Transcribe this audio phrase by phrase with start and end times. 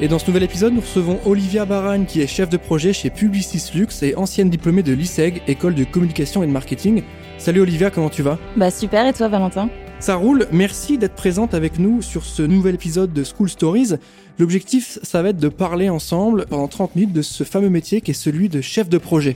[0.00, 3.10] Et dans ce nouvel épisode, nous recevons Olivia Baragne, qui est chef de projet chez
[3.10, 7.02] Publicis Lux et ancienne diplômée de l'ISEG, école de communication et de marketing.
[7.36, 8.38] Salut Olivia, comment tu vas?
[8.56, 9.68] Bah super, et toi Valentin?
[9.98, 13.94] Ça roule, merci d'être présente avec nous sur ce nouvel épisode de School Stories.
[14.38, 18.12] L'objectif, ça va être de parler ensemble pendant 30 minutes de ce fameux métier qui
[18.12, 19.34] est celui de chef de projet.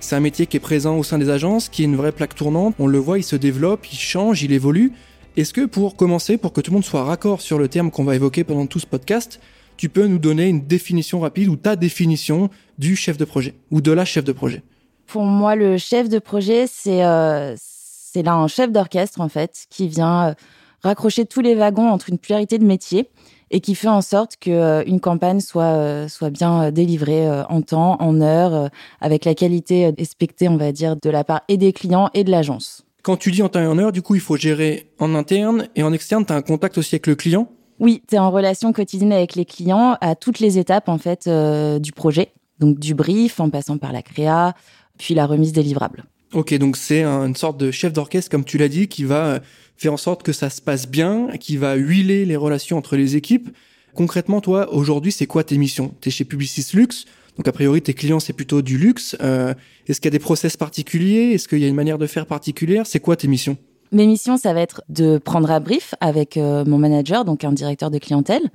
[0.00, 2.34] C'est un métier qui est présent au sein des agences, qui est une vraie plaque
[2.34, 2.74] tournante.
[2.80, 4.90] On le voit, il se développe, il change, il évolue.
[5.36, 8.02] Est-ce que pour commencer, pour que tout le monde soit raccord sur le terme qu'on
[8.02, 9.38] va évoquer pendant tout ce podcast,
[9.80, 13.80] tu peux nous donner une définition rapide ou ta définition du chef de projet ou
[13.80, 14.62] de la chef de projet
[15.06, 19.64] Pour moi, le chef de projet, c'est euh, c'est là un chef d'orchestre en fait
[19.70, 20.34] qui vient euh,
[20.82, 23.08] raccrocher tous les wagons entre une pluralité de métiers
[23.50, 27.96] et qui fait en sorte que euh, une campagne soit soit bien délivrée en temps,
[28.00, 28.68] en heure,
[29.00, 32.30] avec la qualité expectée, on va dire, de la part et des clients et de
[32.30, 32.84] l'agence.
[33.02, 35.68] Quand tu dis en temps et en heure, du coup, il faut gérer en interne
[35.74, 36.26] et en externe.
[36.26, 37.48] Tu as un contact aussi avec le client?
[37.80, 41.26] Oui, tu es en relation quotidienne avec les clients à toutes les étapes en fait
[41.26, 42.28] euh, du projet,
[42.58, 44.54] donc du brief en passant par la créa,
[44.98, 46.04] puis la remise des livrables.
[46.32, 49.40] Ok, donc c'est une sorte de chef d'orchestre, comme tu l'as dit, qui va euh,
[49.76, 53.16] faire en sorte que ça se passe bien, qui va huiler les relations entre les
[53.16, 53.50] équipes.
[53.94, 55.92] Concrètement, toi, aujourd'hui, c'est quoi tes missions?
[56.00, 57.06] Tu es chez Publicis Luxe,
[57.36, 59.16] donc a priori, tes clients, c'est plutôt du luxe.
[59.22, 59.54] Euh,
[59.88, 61.32] Est-ce qu'il y a des process particuliers?
[61.32, 62.86] Est-ce qu'il y a une manière de faire particulière?
[62.86, 63.56] C'est quoi tes missions?
[63.92, 67.52] Mes missions, ça va être de prendre un brief avec euh, mon manager, donc un
[67.52, 68.50] directeur de clientèle.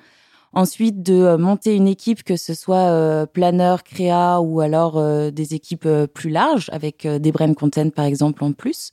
[0.54, 5.54] Ensuite, de euh, monter une équipe, que ce soit euh, planeur, créa ou alors des
[5.54, 8.92] équipes plus larges, avec des brain content par exemple en plus,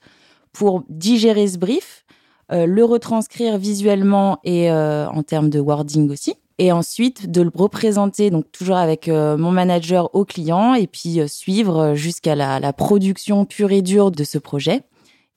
[0.52, 2.04] pour digérer ce brief,
[2.50, 6.34] le retranscrire visuellement et en termes de wording aussi.
[6.58, 11.94] Et ensuite, de le représenter, donc toujours avec mon manager au client, et puis suivre
[11.94, 14.82] jusqu'à la, la production pure et dure de ce projet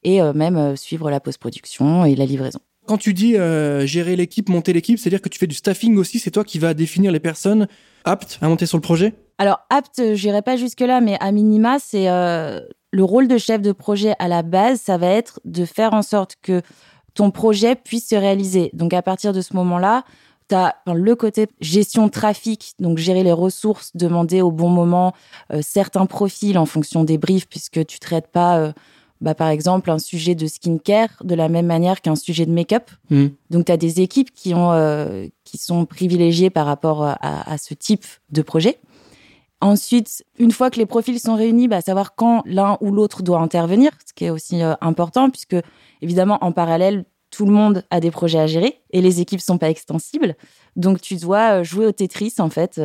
[0.05, 2.59] et euh, même euh, suivre la post-production et la livraison.
[2.85, 6.19] Quand tu dis euh, gérer l'équipe, monter l'équipe, c'est-à-dire que tu fais du staffing aussi,
[6.19, 7.67] c'est toi qui vas définir les personnes
[8.05, 9.13] aptes à monter sur le projet?
[9.39, 14.13] Alors, aptes, j'irai pas jusque-là, mais à minima, c'est le rôle de chef de projet
[14.19, 16.61] à la base, ça va être de faire en sorte que
[17.15, 18.69] ton projet puisse se réaliser.
[18.73, 20.05] Donc, à partir de ce moment-là,
[20.47, 25.13] tu as le côté gestion trafic, donc gérer les ressources, demander au bon moment
[25.61, 28.73] certains profils en fonction des briefs, puisque tu traites pas
[29.21, 32.91] bah, par exemple, un sujet de skincare de la même manière qu'un sujet de make-up.
[33.09, 33.27] Hmm.
[33.49, 37.73] Donc, tu as des équipes qui, ont, euh, qui sont privilégiées par rapport à, ce
[37.73, 38.77] type de projet.
[39.61, 43.39] Ensuite, une fois que les profils sont réunis, bah, savoir quand l'un ou l'autre doit
[43.39, 45.55] intervenir, ce qui est aussi euh, important, puisque
[46.01, 49.57] évidemment, en parallèle, tout le monde a des projets à gérer et les équipes sont
[49.57, 50.35] pas extensibles.
[50.75, 52.81] Donc, tu dois euh, jouer au Tetris, en fait,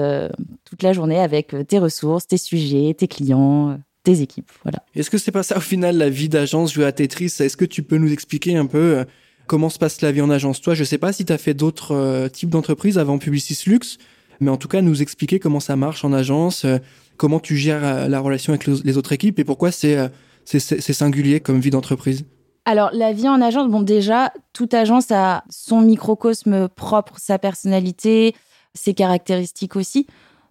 [0.65, 4.51] toute la journée avec tes ressources, tes sujets, tes clients des équipes.
[4.63, 4.83] Voilà.
[4.95, 7.33] Est-ce que c'est pas ça au final la vie d'agence jouer à Tetris?
[7.41, 9.05] Est-ce que tu peux nous expliquer un peu euh,
[9.47, 10.61] comment se passe la vie en agence?
[10.61, 13.99] Toi, je sais pas si tu as fait d'autres euh, types d'entreprises avant Publicis Luxe,
[14.41, 16.79] mais en tout cas nous expliquer comment ça marche en agence, euh,
[17.17, 20.11] comment tu gères la relation avec les autres équipes et pourquoi c'est
[20.47, 22.25] c'est singulier comme vie d'entreprise.
[22.65, 28.35] Alors, la vie en agence, bon, déjà, toute agence a son microcosme propre, sa personnalité,
[28.75, 30.07] ses caractéristiques aussi.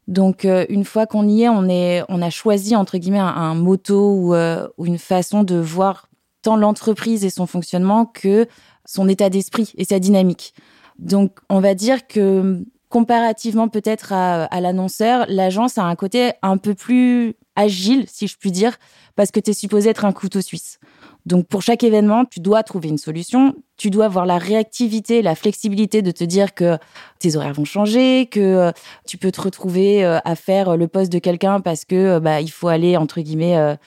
[0.10, 3.54] Donc euh, une fois qu'on y est, on est, on a choisi entre guillemets un,
[3.54, 6.10] moto euh, ou, une façon de voir
[6.42, 8.48] tant l'entreprise et son fonctionnement que
[8.86, 10.56] son état d'esprit et sa dynamique.
[10.98, 16.58] Donc on va dire que comparativement peut-être à, à l'annonceur, l'agence a un côté un
[16.58, 18.78] peu plus agile, si je puis dire,
[19.16, 20.80] parce que tu es supposé être un couteau suisse.
[21.30, 25.36] Donc pour chaque événement, tu dois trouver une solution, tu dois avoir la réactivité, la
[25.36, 26.80] flexibilité de te dire que
[27.20, 28.72] tes horaires vont changer, que euh,
[29.06, 32.42] tu peux te retrouver euh, à faire le poste de quelqu'un parce que euh, bah
[32.42, 33.78] il faut aller entre guillemets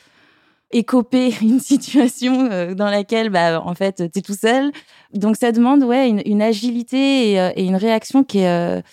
[0.71, 4.71] écoper une situation dans laquelle bah en fait tu es tout seul.
[5.13, 8.85] Donc ça demande ouais une, agilité et, une réaction qui est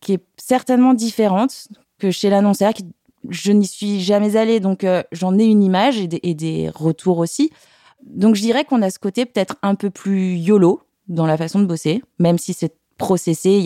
[0.00, 1.68] qui est certainement différente
[1.98, 2.72] que chez l'annonceur
[3.28, 7.52] je n'y suis jamais allée, donc j'en ai une image et des retours aussi.
[8.04, 11.60] Donc je dirais qu'on a ce côté peut-être un peu plus YOLO dans la façon
[11.60, 13.64] de bosser, même si c'est processé,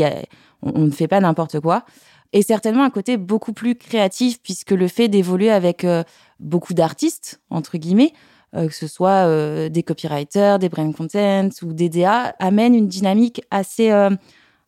[0.62, 1.84] on, ne fait pas n'importe quoi.
[2.32, 6.02] Et certainement un côté beaucoup plus créatif, puisque le fait d'évoluer avec euh,
[6.40, 8.12] beaucoup d'artistes, entre guillemets,
[8.56, 12.88] euh, que ce soit euh, des copywriters, des brain contents ou des DA, amène une
[12.88, 13.92] dynamique assez,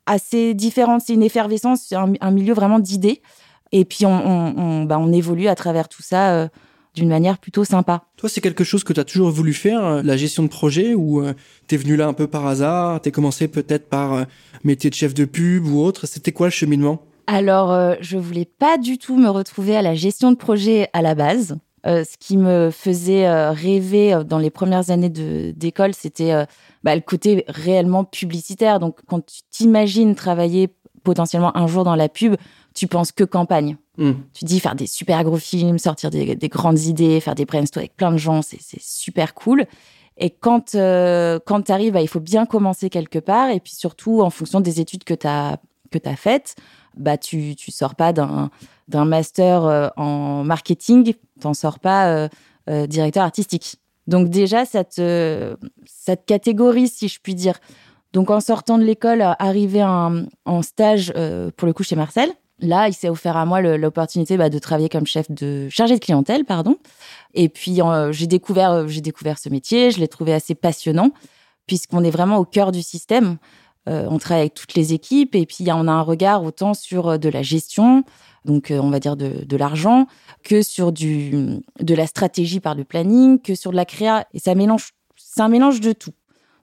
[0.06, 1.02] assez différente.
[1.06, 3.22] C'est une effervescence, un, un milieu vraiment d'idées.
[3.72, 6.48] Et puis on, bah, on, évolue à travers tout ça
[6.96, 8.02] d'une manière plutôt sympa.
[8.16, 10.94] Toi, c'est quelque chose que tu as toujours voulu faire, euh, la gestion de projet,
[10.94, 11.34] ou tu
[11.68, 14.26] t'es venu là un peu par hasard, t'es commencé peut-être par
[14.64, 16.06] métier de chef de pub ou autre.
[16.06, 17.02] C'était quoi le cheminement?
[17.26, 21.14] Alors, je voulais pas du tout me retrouver à la gestion de projet à la
[21.14, 21.58] base.
[21.84, 26.46] ce qui me faisait rêver dans les premières années d'école, c'était
[26.84, 28.78] bah, le côté réellement publicitaire.
[28.78, 30.68] Donc, quand tu t'imagines travailler
[31.02, 32.36] potentiellement un jour dans la pub,
[32.76, 33.76] tu penses que campagne.
[33.96, 34.12] Hmm.
[34.34, 37.96] Tu dis faire des super gros films, sortir des, grandes idées, faire des brainstorms avec
[37.96, 39.66] plein de gens, c'est super cool.
[40.18, 43.50] Et quand, euh, quand tu arrives, bah, il faut bien commencer quelque part.
[43.50, 45.58] Et puis surtout, en fonction des études que tu as,
[45.90, 46.56] que as faites,
[46.96, 48.50] bah, tu ne sors pas d'un
[49.04, 52.28] master euh, en marketing, tu n'en sors pas
[52.68, 53.76] euh, directeur artistique.
[54.06, 55.56] Donc déjà, ça te,
[55.86, 57.58] ça te catégorise, si je puis dire.
[58.12, 61.12] Donc en sortant de l'école, arrivé en, en stage,
[61.56, 64.88] pour le coup, chez Marcel, Là, il s'est offert à moi l'opportunité bah, de travailler
[64.88, 66.78] comme chef de chargé de clientèle, pardon.
[67.34, 67.80] Et puis
[68.12, 69.90] j'ai découvert, euh, j'ai découvert ce métier.
[69.90, 71.10] Je l'ai trouvé assez passionnant
[71.66, 73.36] puisqu'on est vraiment au cœur du système.
[73.88, 77.08] Euh, on travaille avec toutes les équipes et puis on a un regard autant sur
[77.08, 78.04] euh, de la gestion,
[78.44, 80.06] donc on va dire de, de l'argent,
[80.42, 84.26] que sur du de la stratégie par le planning, que sur de la créa.
[84.32, 86.12] Et ça mélange, c'est un mélange de tout.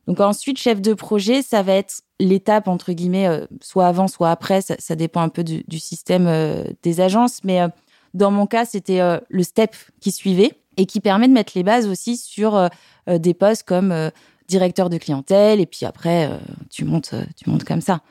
[0.07, 4.31] Donc ensuite, chef de projet, ça va être l'étape, entre guillemets, euh, soit avant, soit
[4.31, 7.43] après, ça, dépend un peu du, système euh, des agences.
[7.43, 7.67] Mais euh,
[8.13, 11.87] dans mon cas, c'était le step qui suivait et qui permet de mettre les bases
[11.87, 12.69] aussi sur
[13.07, 14.11] des postes comme
[14.47, 15.59] directeur de clientèle.
[15.59, 16.29] Et puis après,
[16.69, 18.01] tu, montes, tu montes comme ça.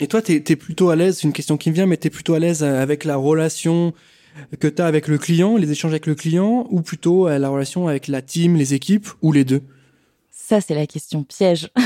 [0.00, 2.08] Et toi, tu es, plutôt à l'aise, c'est une question qui me vient, mais tu
[2.08, 3.92] es plutôt à l'aise avec la relation
[4.58, 7.86] que tu as avec le client, les échanges avec le client, ou plutôt la relation
[7.86, 9.62] avec la team, les équipes, ou les deux?
[10.44, 11.70] Ça, c'est la question piège.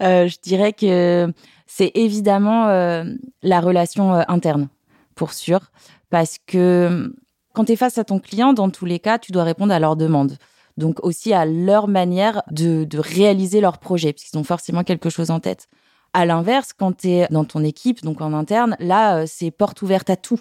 [0.00, 1.32] Euh, je dirais que
[1.66, 3.02] c'est évidemment euh,
[3.42, 4.68] la relation euh, interne,
[5.16, 5.72] pour sûr,
[6.08, 7.12] parce que
[7.52, 9.80] quand tu es face à ton client, dans tous les cas, tu dois répondre à
[9.80, 10.36] leurs demandes.
[10.76, 15.32] Donc aussi à leur manière de, de réaliser leur projet, puisqu'ils ont forcément quelque chose
[15.32, 15.66] en tête.
[16.12, 20.10] À l'inverse, quand tu es dans ton équipe, donc en interne, là, c'est porte ouverte
[20.10, 20.38] à tout.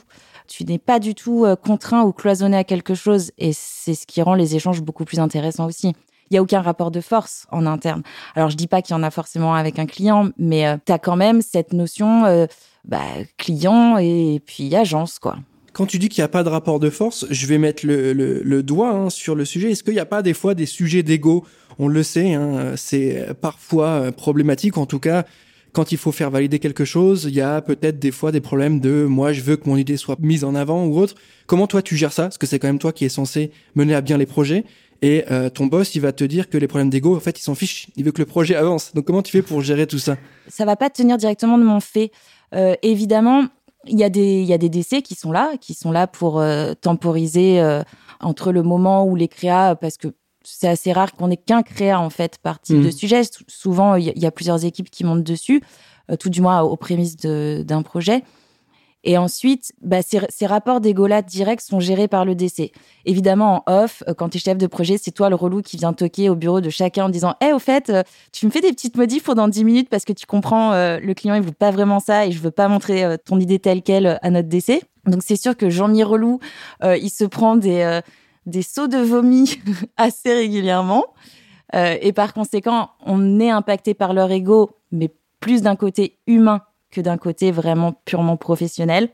[0.47, 4.21] Tu n'es pas du tout contraint ou cloisonné à quelque chose, et c'est ce qui
[4.21, 5.95] rend les échanges beaucoup plus intéressants aussi
[6.29, 8.03] il y a aucun rapport de force en interne.
[8.35, 10.91] Alors je dis pas qu'il y en a forcément avec un client, mais euh, tu
[10.91, 12.45] as quand même cette notion euh,
[12.85, 13.03] bah,
[13.37, 15.37] client et puis agence quoi.
[15.73, 18.61] Quand tu dis qu'il n'y a pas de rapport de force, je vais mettre le,
[18.63, 19.71] doigt hein, sur le sujet.
[19.71, 21.45] Est-ce qu'il n'y a pas des fois des sujets d'ego?
[21.77, 24.79] On le sait, hein, c'est parfois euh, problématique.
[24.79, 25.23] En tout cas,
[25.73, 28.79] quand il faut faire valider quelque chose, il y a peut-être des fois des problèmes
[28.79, 31.13] de moi je veux que mon idée soit mise en avant ou autre.
[31.45, 32.23] Comment toi tu gères ça?
[32.23, 34.65] Parce que c'est quand même toi qui es censé mener à bien les projets.
[35.01, 37.43] Et euh, ton boss, il va te dire que les problèmes d'ego, en fait, il
[37.43, 37.87] s'en fiche.
[37.95, 38.93] Il veut que le projet avance.
[38.93, 40.17] Donc, comment tu fais pour gérer tout ça?
[40.47, 42.11] Ça va pas tenir directement de mon fait.
[42.55, 43.45] Euh, évidemment,
[43.85, 46.07] il y a des il y a des décès qui sont là, qui sont là
[46.07, 47.61] pour euh, temporiser
[48.19, 50.07] entre le moment où les créas, parce que
[50.43, 52.91] c'est assez rare qu'on ait qu'un créa en fait par type de mmh.
[52.91, 53.21] sujet.
[53.47, 55.61] Souvent, il y, a plusieurs équipes qui montent dessus,
[56.19, 58.23] tout du moins aux prémices d'un projet.
[59.07, 62.73] Et ensuite, bah, ces, rapports d'égolat directs sont gérés par le DC.
[63.05, 65.77] Évidemment, en off, euh, quand tu es chef de projet, c'est toi le relou qui
[65.77, 68.59] vient toquer au bureau de chacun en disant Hé, au fait, euh, tu me fais
[68.59, 71.53] des petites modifs pendant 10 minutes parce que tu comprends, euh, le client, il veut
[71.53, 74.81] pas vraiment ça et je veux pas montrer ton idée telle qu'elle à notre DC.
[75.05, 76.41] Donc, c'est sûr que Jean-Mi Relou,
[76.83, 78.01] il se prend des,
[78.45, 79.57] des sauts de vomi
[79.97, 81.05] assez régulièrement.
[81.73, 85.09] et par conséquent, on est impacté par leur ego, mais
[85.39, 89.09] plus d'un côté humain que d'un côté vraiment purement professionnel.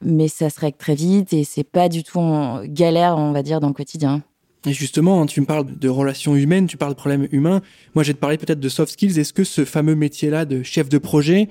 [0.00, 3.42] Mais ça se règle très vite et c'est pas du tout en galère, on va
[3.42, 4.22] dire, dans le quotidien.
[4.66, 7.62] Et justement, hein, tu me parles de relations humaines, tu parles de problèmes humains.
[7.94, 9.18] Moi, j'ai te parler peut-être de soft skills.
[9.18, 11.48] Est-ce que ce fameux métier-là de chef de projet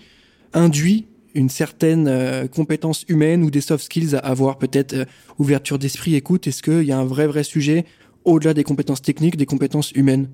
[0.54, 5.06] induit une certaine euh, compétence humaine ou des soft skills à avoir, peut-être euh,
[5.38, 6.48] ouverture d'esprit, écoute?
[6.48, 7.86] Est-ce qu'il y a un vrai, vrai sujet
[8.26, 10.30] au-delà des compétences techniques, des compétences humaines?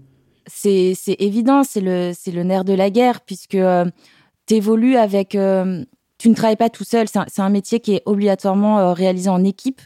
[0.47, 3.85] C'est évident, c'est le, le nerf de la guerre, puisque euh,
[4.53, 5.33] t'évolues avec.
[5.33, 5.83] Euh,
[6.19, 7.07] tu ne travailles pas tout seul.
[7.09, 9.81] C'est un, métier qui est obligatoirement euh, réalisé en équipe.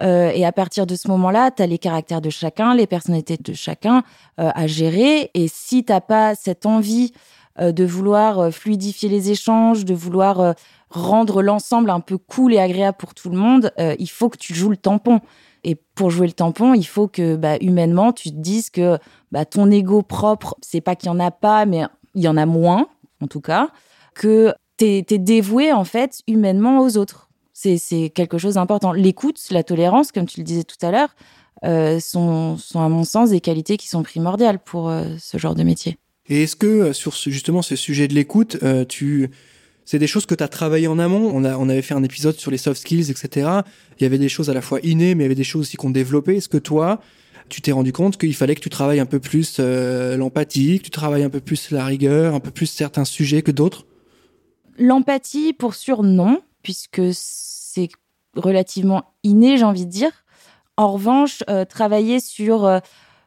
[0.00, 3.36] Euh, et à partir de ce moment-là, tu as les caractères de chacun, les personnalités
[3.36, 4.02] de chacun
[4.36, 5.30] à gérer.
[5.34, 7.12] Et si tu n'as pas cette envie
[7.60, 10.54] de vouloir fluidifier les échanges, de vouloir
[10.88, 14.54] rendre l'ensemble un peu cool et agréable pour tout le monde, il faut que tu
[14.54, 15.20] joues le tampon.
[15.62, 18.98] Et pour jouer le tampon, il faut que bah, humainement, tu te dises que
[19.30, 22.36] bah, ton ego propre, c'est pas qu'il y en a pas, mais il y en
[22.36, 22.88] a moins,
[23.20, 23.68] en tout cas
[24.14, 27.28] que tu es, dévoué en fait humainement aux autres.
[27.52, 28.92] C'est quelque chose d'important.
[28.92, 31.14] L'écoute, la tolérance, comme tu le disais tout à l'heure,
[31.64, 35.62] euh, sont, à mon sens des qualités qui sont primordiales pour euh, ce genre de
[35.62, 35.96] métier.
[36.28, 39.30] Et est-ce que euh, sur justement ce sujet de l'écoute, tu
[39.84, 41.30] c'est des choses que tu as travaillé en amont?
[41.34, 43.48] On, avait fait un épisode sur les soft skills, etc.
[43.98, 45.62] Il y avait des choses à la fois innées, mais il y avait des choses
[45.62, 46.36] aussi qu'on développait.
[46.36, 47.00] Est-ce que toi,
[47.48, 50.90] tu t'es rendu compte qu'il fallait que tu travailles un peu plus l'empathie, que tu
[50.90, 53.84] travailles un peu plus la rigueur, un peu plus certains sujets que d'autres?
[54.82, 57.88] L'empathie, pour sûr, non, puisque c'est
[58.36, 60.10] relativement inné, j'ai envie de dire.
[60.76, 62.80] En revanche, euh, travailler sur euh,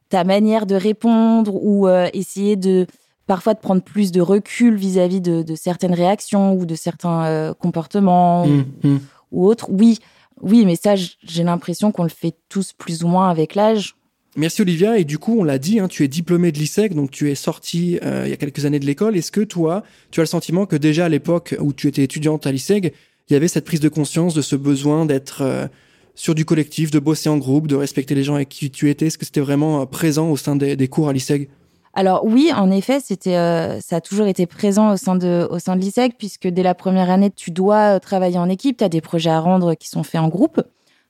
[0.10, 2.88] ta manière de répondre ou essayer de
[3.28, 8.46] parfois de prendre plus de recul vis-à-vis de, certaines réactions ou de certains euh, comportements
[8.46, 8.98] mmh, mmh.
[9.32, 9.68] ou, autres.
[9.70, 10.00] Oui,
[10.42, 13.96] oui, mais ça, j'ai l'impression qu'on le fait tous plus ou moins avec l'âge.
[14.36, 14.98] Merci Olivia.
[14.98, 17.36] Et du coup, on l'a dit, hein, tu es diplômée de l'ISEC, donc tu es
[17.36, 19.15] sortie euh, il y a quelques années de l'école.
[19.15, 22.46] Est-ce que toi, tu as le sentiment que déjà à l'époque où tu étais étudiante
[22.46, 22.94] à l'ISEG,
[23.30, 25.68] il y avait cette prise de conscience de ce besoin d'être euh,
[26.15, 29.08] sur du collectif, de bosser en groupe, de respecter les gens avec qui tu étais?
[29.08, 31.50] Est-ce que c'était vraiment présent au sein des, cours à l'ISEG
[31.98, 35.60] alors oui, en effet, c'était, euh, ça a toujours été présent au sein de, au
[35.60, 38.84] sein de l'ISEC, puisque dès la première année, tu dois euh, travailler en équipe, tu
[38.84, 40.62] as des projets à rendre qui sont faits en groupe.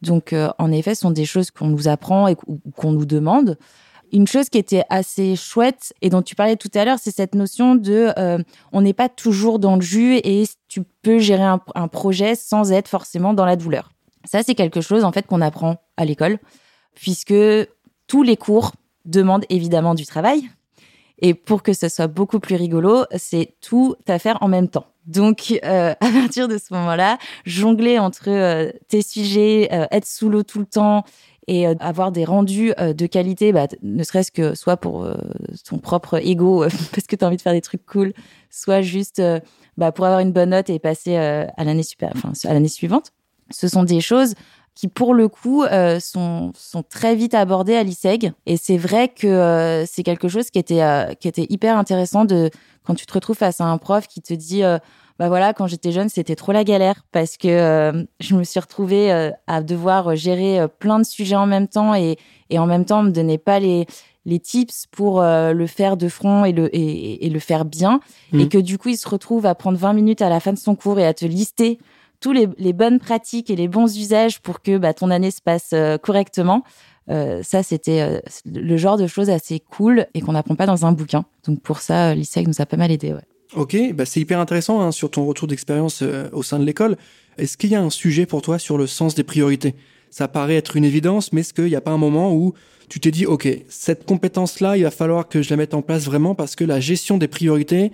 [0.06, 2.36] Donc euh, en effet, ce sont des choses qu'on nous apprend et
[2.76, 3.58] qu'on nous demande.
[4.14, 7.36] Une chose qui était assez chouette et dont tu parlais tout à l'heure, c'est cette
[7.36, 8.14] notion de
[8.72, 12.72] on n'est pas toujours dans le jus et tu peux gérer un, un projet sans
[12.72, 13.92] être forcément dans la douleur.
[14.24, 16.38] Ça, c'est quelque chose en fait qu'on apprend à l'école,
[16.94, 17.34] puisque
[18.08, 18.74] tous les cours
[19.06, 20.50] demandent évidemment du travail,
[21.20, 24.88] et pour que ce soit beaucoup plus rigolo, c'est tout à faire en même temps.
[25.06, 30.30] Donc, euh, à partir de ce moment-là, jongler entre euh, tes sujets, euh, être sous
[30.30, 31.04] l'eau tout le temps
[31.48, 35.08] et avoir des rendus de qualité, bah, ne serait-ce que soit pour
[35.70, 38.14] ton propre ego, parce que tu as envie de faire des trucs cool,
[38.50, 39.22] soit juste
[39.78, 41.84] bah, pour avoir une bonne note et passer à l'année
[42.68, 43.12] suivante.
[43.52, 44.34] Ce sont des choses
[44.76, 48.34] qui pour le coup euh, sont, sont très vite abordés à l'ISEG.
[48.46, 52.26] Et c'est vrai que euh, c'est quelque chose qui était, euh, qui était hyper intéressant
[52.26, 52.52] de
[52.84, 54.62] quand tu te retrouves face à un prof qui te dit
[55.18, 59.32] bah voilà quand j'étais jeune c'était trop la galère parce que je me suis retrouvée
[59.48, 62.18] à devoir gérer plein de sujets en même temps et,
[62.52, 63.88] et en même temps me donnait pas les
[64.28, 68.02] les tips pour le faire de front et le et, et le faire bien
[68.34, 68.40] mmh.
[68.42, 70.60] et que du coup il se retrouve à prendre 20 minutes à la fin de
[70.60, 71.80] son cours et à te lister
[72.26, 75.74] tous les, bonnes pratiques et les bons usages pour que bah, ton année se passe
[75.74, 76.64] euh, correctement.
[77.08, 78.20] Euh, ça, c'était euh,
[78.52, 81.26] le genre de choses assez cool et qu'on n'apprend pas dans un bouquin.
[81.46, 83.14] Donc pour ça, l'ISEC nous a pas mal aidé.
[83.54, 86.98] Ok, bah c'est hyper intéressant hein, sur ton retour d'expérience au sein de l'école.
[87.38, 89.76] Est-ce qu'il y a un sujet pour toi sur le sens des priorités?
[90.10, 92.56] Ça paraît être une évidence, mais est-ce qu'il n'y a pas un moment où
[92.90, 96.06] tu t'es dit, ok, cette compétence-là, il va falloir que je la mette en place
[96.06, 97.92] vraiment parce que la gestion des priorités,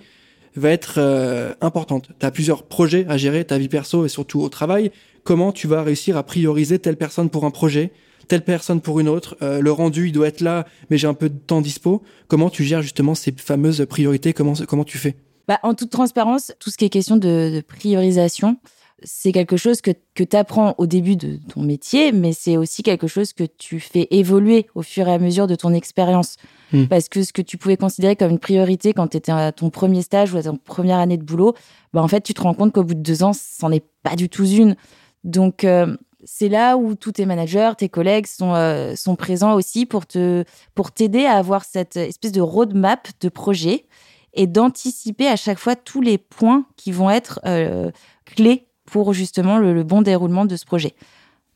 [0.56, 2.08] va être euh, importante.
[2.18, 4.90] Tu as plusieurs projets à gérer, ta vie perso et surtout au travail.
[5.24, 7.92] Comment tu vas réussir à prioriser telle personne pour un projet,
[8.28, 9.36] telle personne pour une autre?
[9.42, 12.02] Euh, Le rendu, il doit être là, mais j'ai un peu de temps dispo.
[12.28, 14.32] Comment tu gères justement ces fameuses priorités?
[14.32, 15.16] Comment, comment tu fais?
[15.48, 18.56] Bah, En toute transparence, tout ce qui est question de, de priorisation,
[19.04, 22.82] c'est quelque chose que, que tu apprends au début de ton métier, mais c'est aussi
[22.82, 26.36] quelque chose que tu fais évoluer au fur et à mesure de ton expérience.
[26.72, 26.86] Hmm.
[26.86, 29.70] Parce que ce que tu pouvais considérer comme une priorité quand tu étais à ton
[29.70, 31.54] premier stage ou à ton première année de boulot,
[31.92, 34.16] bah en fait, tu te rends compte qu'au bout de deux ans, c'en est pas
[34.16, 34.76] du tout une.
[35.24, 39.86] Donc, euh, c'est là où tous tes managers, tes collègues sont, euh, sont présents aussi
[39.86, 40.44] pour te
[40.74, 43.86] pour t'aider à avoir cette espèce de roadmap de projet
[44.34, 47.90] et d'anticiper à chaque fois tous les points qui vont être euh,
[48.24, 50.92] clés pour justement le, bon déroulement de ce projet.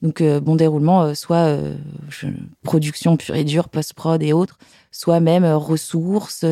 [0.00, 1.74] Donc euh, bon déroulement, euh, soit euh,
[2.62, 4.58] production pure et dure, post-prod et autres,
[4.90, 6.46] soit même ressources,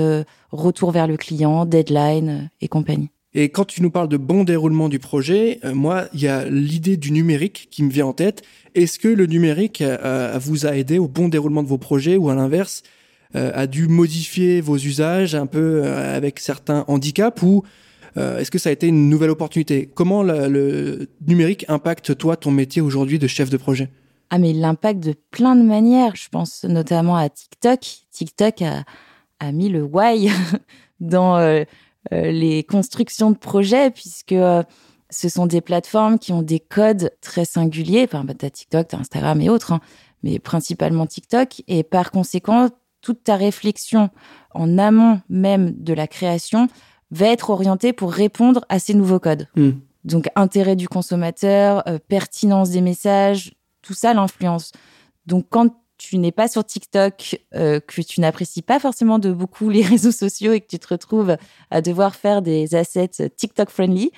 [0.53, 3.09] retour vers le client, deadline et compagnie.
[3.33, 6.97] Et quand tu nous parles de bon déroulement du projet, moi, il y a l'idée
[6.97, 8.43] du numérique qui me vient en tête.
[8.75, 9.83] Est-ce que le numérique
[10.37, 12.83] vous a aidé au bon déroulement de vos projets ou à l'inverse,
[13.33, 17.65] a dû modifier vos usages un peu avec certains handicaps ou
[18.17, 19.91] euh, est-ce que ça a été une nouvelle opportunité?
[19.93, 23.91] Comment le numérique impacte toi ton métier aujourd'hui de chef de projet?
[24.31, 26.17] Ah mais l'impact de plein de manières.
[26.17, 27.81] Je pense notamment à TikTok.
[28.11, 30.31] TikTok a, mis le why
[31.01, 31.65] dans euh,
[32.13, 34.35] euh, les constructions de projets puisque
[35.11, 38.05] ce sont des plateformes qui ont des codes très singuliers.
[38.05, 39.81] Enfin, bah, tu as TikTok, tu as Instagram et autres, hein,
[40.23, 41.63] mais principalement TikTok.
[41.69, 42.71] Et par conséquent,
[43.03, 44.09] toute ta réflexion
[44.55, 46.69] en amont même de la création
[47.15, 49.49] va être orienté pour répondre à ces nouveaux codes.
[49.57, 49.73] Hmm.
[50.05, 54.73] Donc intérêt du consommateur, euh, pertinence des messages, tout ça l'influence.
[55.27, 59.71] Donc quand tu n'es pas sur TikTok, euh, que tu n'apprécies pas forcément de beaucoup
[59.71, 61.37] les réseaux sociaux et que tu te retrouves
[61.71, 64.11] à devoir faire des assets TikTok friendly,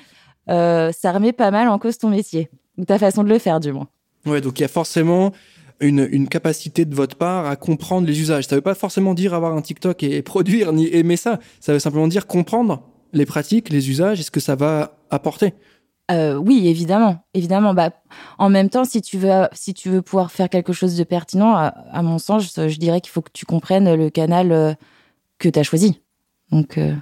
[0.48, 3.60] euh, ça remet pas mal en cause ton métier ou ta façon de le faire
[3.60, 3.88] du moins.
[4.24, 5.32] Ouais, donc il y a forcément
[5.80, 8.46] une, une, capacité de votre part à comprendre les usages.
[8.46, 11.38] Ça veut pas forcément dire avoir un TikTok et produire ni aimer ça.
[11.60, 14.20] Ça veut simplement dire comprendre les pratiques, les usages.
[14.20, 15.54] Est-ce que ça va apporter.
[16.10, 17.74] Euh, oui, évidemment, évidemment.
[17.74, 17.90] Bah,
[18.38, 21.54] en même temps, si tu veux, si tu veux pouvoir faire quelque chose de pertinent,
[21.54, 24.74] à, mon sens, je, dirais qu'il faut que tu comprennes le canal euh,
[25.38, 26.00] que tu as choisi.
[26.52, 26.94] Donc, euh,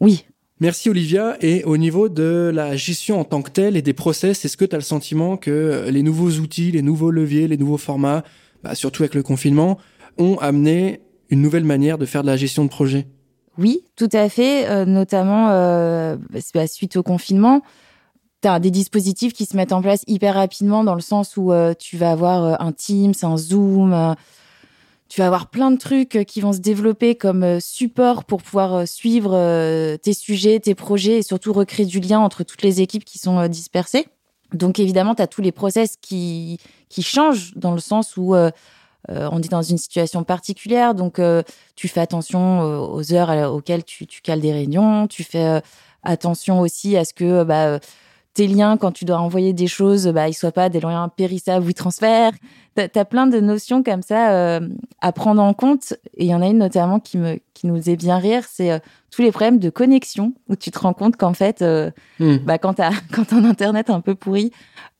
[0.00, 0.26] oui.
[0.60, 1.36] Merci Olivia.
[1.40, 4.64] Et au niveau de la gestion en tant que telle et des process, est-ce que
[4.64, 8.22] tu as le sentiment que les nouveaux outils, les nouveaux leviers, les nouveaux formats,
[8.62, 9.78] bah, surtout avec le confinement,
[10.18, 11.00] ont amené
[11.30, 13.06] une nouvelle manière de faire de la gestion de projet?
[13.58, 15.48] Oui, tout à fait, notamment
[16.54, 17.62] bah, suite au confinement
[18.42, 21.52] tu as des dispositifs qui se mettent en place hyper rapidement dans le sens où
[21.52, 24.14] euh, tu vas avoir euh, un Teams, un Zoom, euh,
[25.10, 29.96] tu vas avoir plein de trucs qui vont se développer comme support pour pouvoir suivre
[29.96, 33.46] tes sujets, tes projets et surtout recréer du lien entre toutes les équipes qui sont
[33.48, 34.06] dispersées.
[34.54, 38.36] Donc évidemment, tu as tous les process qui, qui changent dans le sens où
[39.08, 41.20] on est dans une situation particulière, donc
[41.74, 45.60] tu fais attention aux heures auxquelles tu, tu cales des réunions, tu fais
[46.04, 47.42] attention aussi à ce que...
[47.42, 47.80] Bah,
[48.34, 51.66] tes liens, quand tu dois envoyer des choses, bah, ils soient pas des liens périssables
[51.66, 52.32] ou transferts.
[52.76, 54.68] Tu as, plein de notions comme ça euh,
[55.00, 55.94] à prendre en compte.
[56.16, 58.70] Et il y en a une notamment qui, me, qui nous est bien rire, c'est
[58.70, 58.78] euh,
[59.10, 62.36] tous les problèmes de connexion, où tu te rends compte qu'en fait, euh, hmm.
[62.38, 64.52] bah, quand tu as, quand un Internet un peu pourri,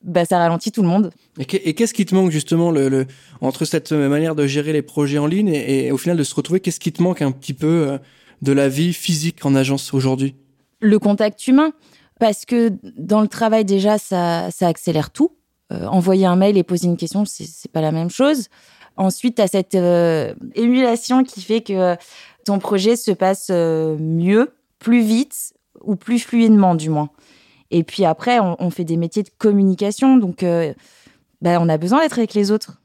[0.02, 1.12] bah, ça ralentit tout le monde.
[1.38, 3.06] Et qu'est-ce qui te manque justement le, le,
[3.40, 6.34] entre cette manière de gérer les projets en ligne et, et au final de se
[6.34, 7.98] retrouver, qu'est-ce qui te manque un petit peu
[8.42, 10.34] de la vie physique en agence aujourd'hui?
[10.80, 11.72] Le contact humain
[12.20, 15.32] parce que dans le travail déjà, ça, ça accélère tout.
[15.72, 18.48] Euh, envoyer un mail et poser une question, c'est pas la même chose.
[18.96, 21.96] Ensuite, tu as cette euh, émulation qui fait que
[22.44, 27.10] ton projet se passe euh, mieux, plus vite ou plus fluidement du moins.
[27.70, 30.44] Et puis après, on, fait des métiers de communication, donc
[31.40, 32.80] bah, on a besoin d'être avec les autres.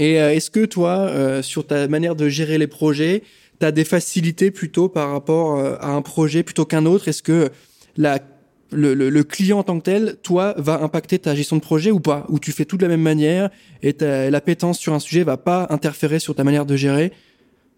[0.00, 3.22] Et est-ce que toi, sur ta manière de gérer les projets,
[3.60, 7.06] tu as des facilités plutôt par rapport à un projet plutôt qu'un autre?
[7.06, 7.52] Est-ce que
[7.96, 8.18] la
[8.72, 12.00] le, le, client en tant que tel, toi, va impacter ta gestion de projet ou
[12.00, 12.26] pas?
[12.28, 13.50] Ou tu fais tout de la même manière
[13.82, 13.94] et
[14.30, 17.12] l'appétence sur un sujet va pas interférer sur ta manière de gérer?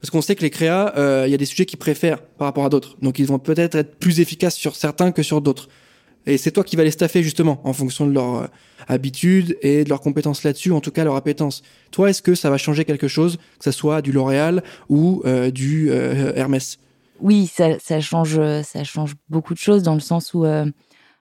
[0.01, 2.47] Parce qu'on sait que les créas, euh, il y a des sujets qu'ils préfèrent par
[2.47, 2.97] rapport à d'autres.
[3.01, 5.69] Donc ils vont peut-être être plus efficaces sur certains que sur d'autres.
[6.27, 8.47] Et c'est toi qui vas les staffer justement en fonction de leur euh,
[8.89, 11.63] habitude et de leurs compétences là-dessus, en tout cas leur appétence.
[11.93, 15.51] Toi, est-ce que ça va changer quelque chose, que ça soit du L'Oréal ou euh,
[15.51, 16.79] du Hermès?
[17.21, 20.67] Oui, ça, change, ça change beaucoup de choses dans le sens où euh,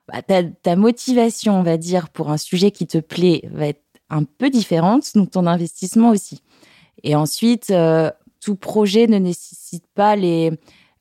[0.08, 4.24] bah, ta, motivation, on va dire, pour un sujet qui te plaît va être un
[4.24, 6.42] peu différente, donc ton investissement aussi.
[7.04, 10.52] Et ensuite, euh, tout projet ne nécessite pas les,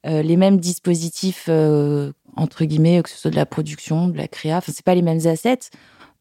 [0.07, 1.49] euh, les mêmes dispositifs,
[2.37, 5.03] entre guillemets, que ce soit de la production, de la créa, enfin, c'est pas les
[5.03, 5.71] mêmes assets.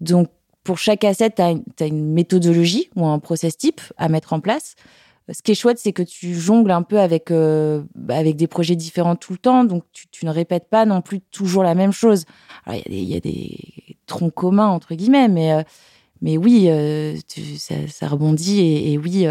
[0.01, 0.29] Donc,
[0.63, 4.75] pour chaque asset, tu as, une méthodologie ou un process type à mettre en place
[5.31, 8.75] ce qui est chouette, c'est que tu jongles un peu avec, euh, avec des projets
[8.75, 12.25] différents tout le temps, donc tu, ne répètes pas non plus toujours la même chose.
[12.67, 13.57] Il y, a des
[14.05, 15.63] troncs communs, entre guillemets, mais, euh,
[16.21, 17.15] mais oui, euh,
[17.87, 19.25] ça, rebondit, et, oui,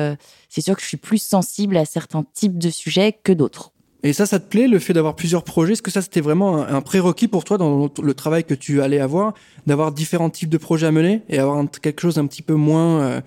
[0.48, 3.72] c'est sûr que je suis plus sensible à certains types de sujets que d'autres.
[4.02, 5.74] Et ça, ça te plaît, le fait d'avoir plusieurs projets?
[5.74, 8.98] Est-ce que ça, c'était vraiment un, prérequis pour toi dans le travail que tu allais
[8.98, 9.34] avoir,
[9.66, 13.22] d'avoir différents types de projets à mener et avoir quelque chose un petit peu moins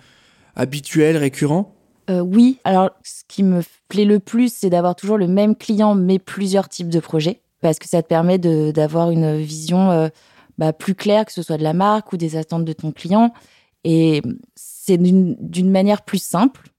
[0.55, 1.74] habituel, récurrent?
[2.09, 2.59] Euh, oui.
[2.63, 6.69] Alors, ce qui me plaît le plus, c'est d'avoir toujours le même client, mais plusieurs
[6.69, 10.09] types de projets, parce que ça te permet d'avoir une vision euh,
[10.57, 13.33] bah, plus claire, que ce soit de la marque ou des attentes de ton client.
[13.83, 14.21] Et
[14.55, 16.69] c'est d'une manière plus simple,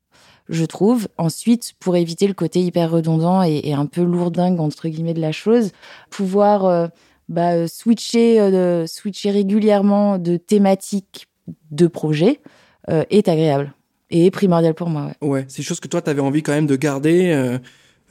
[0.49, 1.09] je trouve.
[1.19, 5.33] Ensuite, pour éviter le côté hyper redondant et, un peu lourdingue, entre guillemets, de la
[5.33, 5.71] chose,
[6.11, 6.89] pouvoir euh,
[7.29, 11.29] bah, switcher, switcher régulièrement de thématiques
[11.71, 12.41] de projet
[12.89, 13.73] est agréable
[14.11, 15.13] et primordial pour moi.
[15.21, 17.59] Ouais, ouais c'est des choses que toi, tu avais envie quand même de garder euh,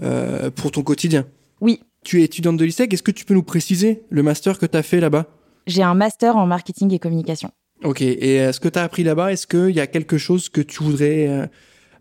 [0.02, 1.26] euh, pour ton quotidien.
[1.62, 1.82] Oui.
[2.04, 4.78] Tu es étudiante de l'ISEC, est-ce que tu peux nous préciser le master que tu
[4.78, 5.26] as fait là-bas?
[5.66, 7.50] J'ai un master en marketing et communication.
[7.84, 10.62] Ok, et ce que tu as appris là-bas, est-ce qu'il y a quelque chose que
[10.62, 11.48] tu voudrais euh,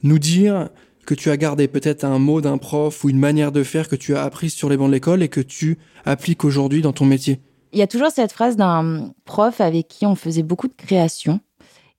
[0.03, 0.69] nous dire,
[1.07, 3.97] que tu as gardé Peut-être un mot d'un prof ou une manière de faire que
[3.97, 7.07] tu as appris sur les bancs de l'école et que tu appliques aujourd'hui dans ton
[7.07, 7.41] métier?
[7.73, 11.41] Il y a toujours cette phrase d'un prof avec qui on faisait beaucoup de création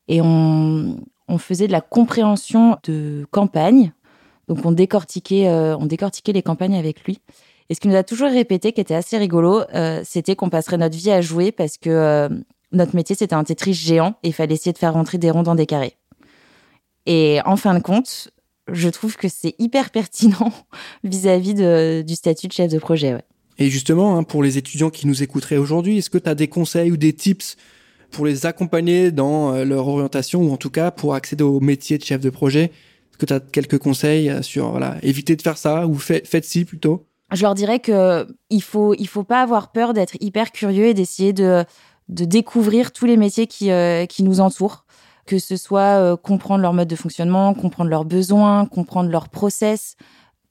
[0.08, 3.92] et on, on faisait de la compréhension de campagne.
[4.48, 7.20] Donc on décortiquait, euh, on décortiquait les campagnes avec lui.
[7.70, 10.78] Et ce qu'il nous a toujours répété, qui était assez rigolo, euh, c'était qu'on passerait
[10.78, 12.30] notre vie à jouer parce que euh,
[12.72, 15.44] notre métier c'était un Tetris géant et il fallait essayer de faire rentrer des ronds
[15.44, 15.98] dans des carrés.
[17.08, 18.30] Et en fin de compte,
[18.72, 20.52] je trouve que c'est hyper pertinent
[21.04, 21.56] vis-à-vis
[22.04, 23.18] du statut de chef de projet.
[23.58, 26.48] Et justement, hein, pour les étudiants qui nous écouteraient aujourd'hui, est-ce que tu as des
[26.48, 27.56] conseils ou des tips
[28.16, 31.98] pour les accompagner dans euh, leur orientation ou en tout cas pour accéder au métier
[31.98, 32.64] de chef de projet.
[33.12, 36.46] Est-ce que tu as quelques conseils euh, sur voilà, éviter de faire ça ou faites
[36.46, 37.06] ci plutôt?
[37.34, 40.94] Je leur dirais que il faut il faut pas avoir peur d'être hyper curieux et
[40.94, 41.66] d'essayer de
[42.08, 44.86] de découvrir tous les métiers qui euh, qui nous entourent,
[45.26, 49.98] que ce soit comprendre leur mode de fonctionnement, comprendre leurs besoins, comprendre leur process,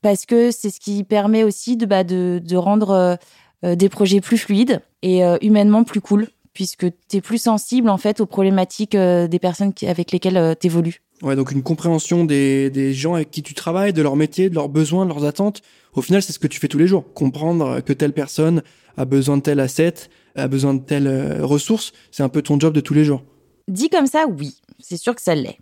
[0.03, 3.17] parce que c'est ce qui permet aussi de bah, de, rendre
[3.63, 8.21] des projets plus fluides et humainement plus cool, puisque tu es plus sensible en fait
[8.21, 11.03] aux problématiques des personnes avec lesquelles tu évolues.
[11.23, 14.55] Ouais, donc une compréhension des, des gens avec qui tu travailles, de leur métier, de
[14.55, 15.63] leurs besoins, de leurs attentes.
[15.95, 17.05] Au final, c'est ce que tu fais tous les jours.
[17.15, 18.63] Comprendre que telle personne
[18.97, 19.95] a besoin de tel asset,
[20.37, 21.93] a besoin de telle euh, ressource.
[22.11, 23.23] C'est un peu ton job de tous les jours.
[23.69, 24.61] Dit comme ça, oui.
[24.81, 25.59] C'est sûr que ça l'est.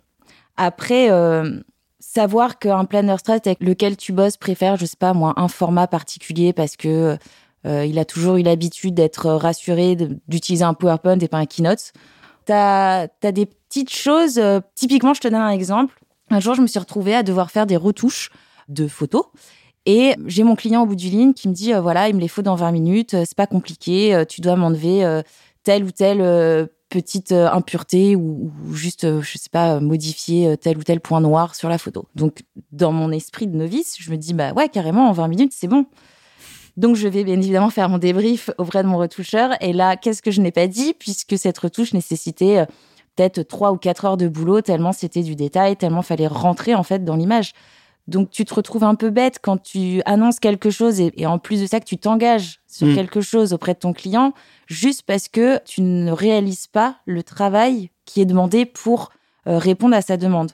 [0.57, 1.59] Après, euh,
[1.99, 5.87] savoir qu'un planner strat avec lequel tu bosses préfère, je sais pas moi, un format
[5.87, 7.17] particulier parce que euh,
[7.65, 9.95] il a toujours eu l'habitude d'être rassuré
[10.27, 11.93] d'utiliser un PowerPoint et pas un Keynote.
[12.45, 14.41] T'as as des petites choses.
[14.75, 15.99] typiquement, je te donne un exemple.
[16.29, 18.31] Un jour, je me suis retrouvée à devoir faire des retouches
[18.69, 19.25] de photos.
[19.85, 22.21] Et j'ai mon client au bout du ligne qui me dit, euh, voilà, il me
[22.21, 25.21] les faut dans 20 minutes, euh, c'est pas compliqué, euh, tu dois m'enlever
[25.63, 31.21] telle ou telle petite impureté ou, juste, je sais pas, modifier tel ou tel point
[31.21, 32.05] noir sur la photo.
[32.15, 35.53] Donc, dans mon esprit de novice, je me dis, bah ouais, carrément, en 20 minutes,
[35.55, 35.85] c'est bon.
[36.77, 39.51] Donc, je vais bien évidemment faire mon débrief auprès de mon retoucheur.
[39.61, 42.65] Et là, qu'est-ce que je n'ai pas dit, puisque cette retouche nécessitait
[43.15, 46.83] peut-être trois ou quatre heures de boulot, tellement c'était du détail, tellement fallait rentrer en
[46.83, 47.53] fait dans l'image.
[48.07, 51.61] Donc tu te retrouves un peu bête quand tu annonces quelque chose et, en plus
[51.61, 52.95] de ça que tu t'engages sur mm.
[52.95, 54.33] quelque chose auprès de ton client
[54.67, 59.11] juste parce que tu ne réalises pas le travail qui est demandé pour
[59.47, 60.51] euh, répondre à sa demande.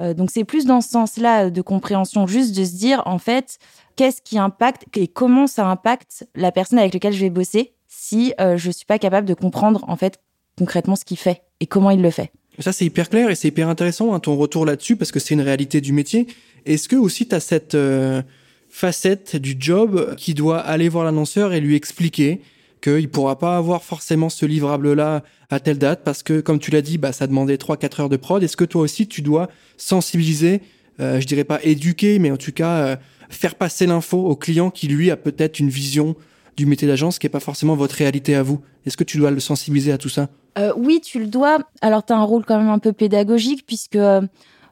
[0.00, 3.58] Euh, donc c'est plus dans ce sens-là de compréhension, juste de se dire en fait
[3.96, 8.32] qu'est-ce qui impacte et comment ça impacte la personne avec laquelle je vais bosser si
[8.40, 10.20] euh, je suis pas capable de comprendre en fait
[10.58, 12.32] concrètement ce qu'il fait et comment il le fait.
[12.58, 15.34] Ça c'est hyper clair et c'est hyper intéressant hein, ton retour là-dessus parce que c'est
[15.34, 16.26] une réalité du métier.
[16.66, 18.22] Est-ce que aussi tu as cette euh,
[18.68, 22.40] facette du job qui doit aller voir l'annonceur et lui expliquer
[22.80, 26.82] qu'il pourra pas avoir forcément ce livrable-là à telle date parce que, comme tu l'as
[26.82, 28.42] dit, bah, ça demandait 3-4 heures de prod.
[28.42, 30.62] Est-ce que toi aussi, tu dois sensibiliser,
[31.00, 32.96] euh, je dirais pas éduquer, mais en tout cas, euh,
[33.28, 36.16] faire passer l'info au client qui, lui, a peut-être une vision
[36.56, 38.60] du métier d'agence qui est pas forcément votre réalité à vous?
[38.86, 40.28] Est-ce que tu dois le sensibiliser à tout ça?
[40.76, 41.60] Oui, tu le dois.
[41.80, 43.96] Alors, tu as un rôle quand même un peu pédagogique puisque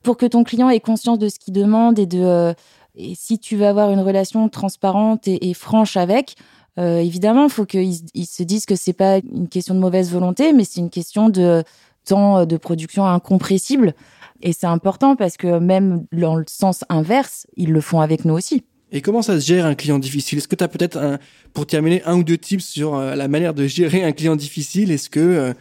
[0.03, 2.55] pour que ton client ait conscience de ce qu'il demande et de euh,
[3.01, 6.35] et si tu veux avoir une relation transparente et, franche avec,
[6.79, 10.53] euh, évidemment, il faut qu'ils se disent que c'est pas une question de mauvaise volonté,
[10.53, 11.65] mais c'est une question de
[12.05, 13.95] temps de production incompressible.
[14.41, 18.35] Et c'est important parce que même dans le sens inverse, ils le font avec nous
[18.35, 18.65] aussi.
[18.93, 20.39] Et comment ça se gère un client difficile?
[20.39, 21.19] Est-ce que tu as peut-être,
[21.53, 24.91] pour terminer, un ou deux tips sur euh, la manière de gérer un client difficile?
[24.91, 25.55] Est-ce que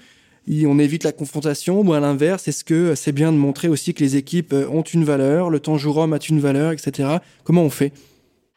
[0.65, 4.03] on évite la confrontation ou à l'inverse, est-ce que c'est bien de montrer aussi que
[4.03, 7.17] les équipes euh, ont une valeur, le temps jour homme a une valeur, etc.
[7.43, 7.91] Comment on fait?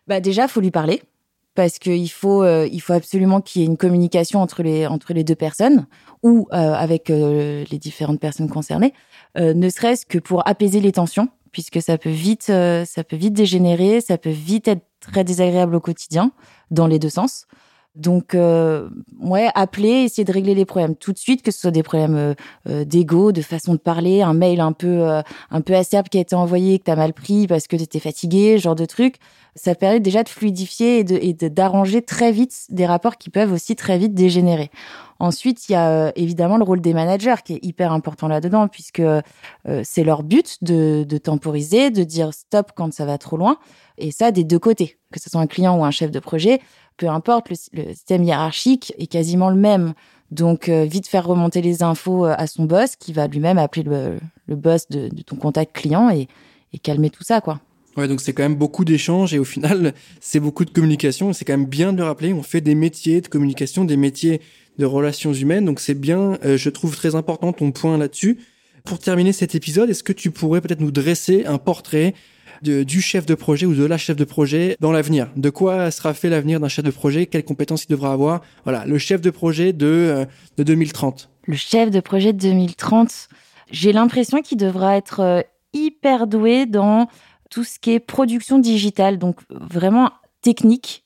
[0.06, 1.02] Bah déjà, faut lui parler
[1.60, 5.24] parce qu'il faut, euh, faut absolument qu'il y ait une communication entre les, entre les
[5.24, 5.86] deux personnes
[6.22, 8.94] ou euh, avec les différentes personnes concernées,
[9.36, 14.00] ne serait-ce que pour apaiser les tensions, puisque ça peut vite, ça peut vite dégénérer,
[14.00, 16.32] ça peut vite être très désagréable au quotidien
[16.70, 17.46] dans les deux sens.
[17.96, 18.88] Donc, euh,
[19.20, 22.14] ouais, appeler, essayer de régler les problèmes tout de suite, que ce soit des problèmes
[22.14, 22.34] euh,
[22.68, 25.02] euh, d'ego, de façon de parler, un mail un peu
[25.50, 28.58] un peu acerbe qui a été envoyé que t'as mal pris parce que t'étais fatigué,
[28.58, 29.16] genre de truc.
[29.56, 33.52] Ça permet déjà de fluidifier et de et d'arranger très vite des rapports qui peuvent
[33.52, 34.70] aussi très vite dégénérer.
[35.18, 39.02] Ensuite, il y a évidemment le rôle des managers qui est hyper important là-dedans puisque
[39.82, 43.58] c'est leur but de, de temporiser, de dire stop quand ça va trop loin.
[43.98, 46.60] Et ça, des deux côtés, que ce soit un client ou un chef de projet,
[47.00, 49.94] peu importe, le, système hiérarchique est quasiment le même.
[50.30, 53.82] Donc, euh, vite faire remonter les infos euh, à son boss, qui va lui-même appeler
[53.82, 56.28] le, boss de, ton contact client et,
[56.82, 57.58] calmer tout ça, quoi.
[57.96, 61.32] Ouais, donc c'est quand même beaucoup d'échanges et au final, c'est beaucoup de communication.
[61.32, 62.32] C'est quand même bien de le rappeler.
[62.32, 64.40] On fait des métiers de communication, des métiers
[64.78, 65.64] de relations humaines.
[65.64, 68.38] Donc c'est bien, euh, je trouve très important ton point là-dessus.
[68.84, 72.14] Pour terminer cet épisode, est-ce que tu pourrais peut-être nous dresser un portrait
[72.62, 75.28] du chef de projet ou de la chef de projet dans l'avenir.
[75.36, 77.26] De quoi sera fait l'avenir d'un chef de projet?
[77.26, 78.40] Quelles compétences il devra avoir?
[78.64, 80.24] Voilà, le chef de projet de, euh,
[80.56, 81.30] de 2030.
[81.46, 83.28] Le chef de projet de 2030,
[83.70, 85.40] j'ai l'impression qu'il devra être euh,
[85.72, 87.08] hyper doué dans
[87.50, 90.10] tout ce qui est production digitale, donc vraiment
[90.42, 91.04] technique,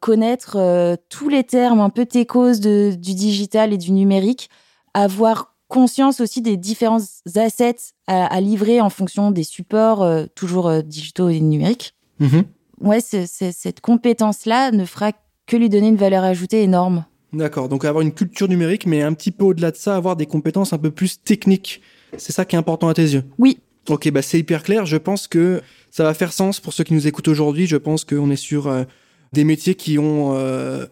[0.00, 4.50] connaître euh, tous les termes un peu techos du digital et du numérique,
[4.94, 7.00] avoir conscience aussi des différents
[7.34, 11.94] assets à, livrer en fonction des supports, euh, toujours euh, digitaux et numériques.
[12.20, 12.44] Mm-hmm.
[12.82, 15.12] Ouais, cette compétence-là ne fera
[15.46, 17.06] que lui donner une valeur ajoutée énorme.
[17.32, 20.26] D'accord, donc avoir une culture numérique, mais un petit peu au-delà de ça, avoir des
[20.26, 21.80] compétences un peu plus techniques.
[22.18, 23.24] C'est ça qui est important à tes yeux?
[23.38, 23.60] Oui.
[23.88, 24.84] Ok, bah c'est hyper clair.
[24.84, 27.66] Je pense que ça va faire sens pour ceux qui nous écoutent aujourd'hui.
[27.66, 28.84] Je pense qu'on est sur euh,
[29.32, 30.36] des métiers qui ont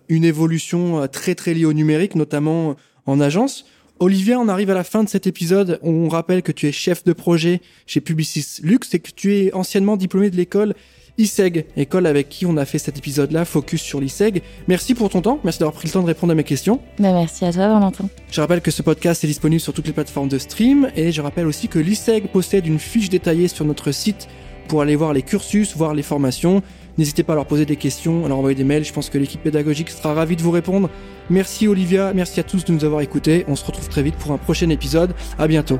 [0.08, 3.66] une évolution très très liée au numérique, notamment en agence.
[4.02, 5.78] Olivia, on arrive à la fin de cet épisode.
[5.82, 9.52] On rappelle que tu es chef de projet chez Publicis Lux et que tu es
[9.52, 10.74] anciennement diplômé de l'école
[11.18, 14.40] ISEG, école avec qui on a fait cet épisode-là, focus sur l'ISEG.
[14.68, 16.80] Merci pour ton temps, merci d'avoir pris le temps de répondre à mes questions.
[16.98, 18.08] Ben, merci à toi, Valentin.
[18.30, 21.20] Je rappelle que ce podcast est disponible sur toutes les plateformes de stream et je
[21.20, 24.28] rappelle aussi que l'ISEG possède une fiche détaillée sur notre site
[24.66, 26.62] pour aller voir les cursus, voir les formations.
[27.00, 28.84] N'hésitez pas à leur poser des questions, à leur envoyer des mails.
[28.84, 30.90] Je pense que l'équipe pédagogique sera ravie de vous répondre.
[31.30, 33.46] Merci Olivia, merci à tous de nous avoir écoutés.
[33.48, 35.14] On se retrouve très vite pour un prochain épisode.
[35.38, 35.78] À bientôt.